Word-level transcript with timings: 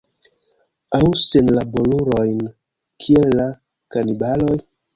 Aŭ 0.97 1.01
senlaborulojn, 1.23 2.41
kiel 3.05 3.39
la 3.43 3.47
kanibaloj? 3.97 4.61